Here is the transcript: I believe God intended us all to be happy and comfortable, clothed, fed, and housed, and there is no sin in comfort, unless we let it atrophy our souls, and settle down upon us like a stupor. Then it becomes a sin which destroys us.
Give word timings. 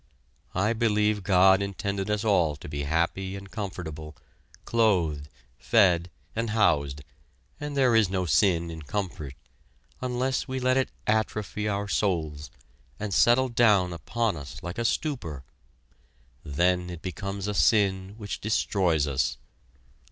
I 0.55 0.73
believe 0.73 1.21
God 1.21 1.61
intended 1.61 2.09
us 2.09 2.23
all 2.23 2.55
to 2.55 2.67
be 2.67 2.85
happy 2.85 3.35
and 3.35 3.51
comfortable, 3.51 4.15
clothed, 4.65 5.29
fed, 5.59 6.09
and 6.35 6.49
housed, 6.49 7.01
and 7.59 7.77
there 7.77 7.95
is 7.95 8.09
no 8.09 8.25
sin 8.25 8.71
in 8.71 8.81
comfort, 8.81 9.35
unless 10.01 10.47
we 10.47 10.59
let 10.59 10.75
it 10.75 10.89
atrophy 11.05 11.67
our 11.67 11.87
souls, 11.87 12.49
and 12.99 13.13
settle 13.13 13.49
down 13.49 13.93
upon 13.93 14.35
us 14.37 14.63
like 14.63 14.79
a 14.79 14.85
stupor. 14.85 15.43
Then 16.43 16.89
it 16.89 17.03
becomes 17.03 17.45
a 17.47 17.53
sin 17.53 18.15
which 18.17 18.41
destroys 18.41 19.05
us. 19.05 19.37